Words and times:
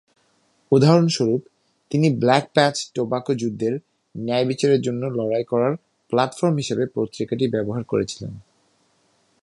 উদাহরণস্বরুপ, 0.71 1.41
তিনি 1.91 2.07
Black 2.15 2.45
Patch 2.53 2.75
Tobacco 2.95 3.33
যুদ্ধের 3.33 3.73
ন্যায়বিচারের 4.15 4.81
জন্য 4.81 5.05
লড়াই 5.05 5.43
করার 5.43 5.73
প্ল্যাটফর্ম 6.09 6.55
হিসাবে 6.55 6.85
পত্রিকাটি 6.95 7.47
ব্যবহার 7.47 7.83
করেছিলেন। 7.83 8.33